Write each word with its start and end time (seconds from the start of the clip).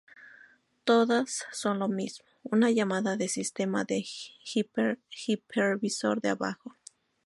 Todas 0.83 1.43
son 1.51 1.77
lo 1.77 1.87
mismo: 1.87 2.25
una 2.41 2.71
llamada 2.71 3.17
de 3.17 3.27
sistema 3.27 3.85
al 3.87 4.97
hipervisor 5.15 6.19
de 6.21 6.29
abajo. 6.29 6.75